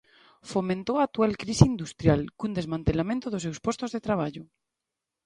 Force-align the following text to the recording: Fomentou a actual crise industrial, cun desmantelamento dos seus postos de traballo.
Fomentou 0.51 0.95
a 0.99 1.05
actual 1.07 1.31
crise 1.43 1.65
industrial, 1.73 2.21
cun 2.39 2.51
desmantelamento 2.57 3.27
dos 3.29 3.43
seus 3.45 3.59
postos 3.65 3.89
de 3.91 4.03
traballo. 4.07 4.43